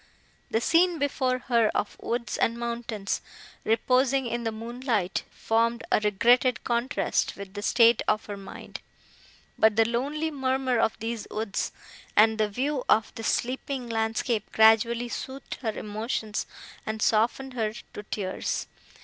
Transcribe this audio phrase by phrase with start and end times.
[0.49, 3.21] The scene before her of woods and mountains,
[3.63, 8.79] reposing in the moonlight, formed a regretted contrast with the state of her mind;
[9.59, 11.71] but the lonely murmur of these woods,
[12.15, 16.47] and the view of this sleeping landscape, gradually soothed her emotions
[16.83, 18.65] and softened her to tears.